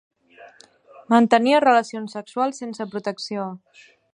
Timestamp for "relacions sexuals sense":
1.65-2.89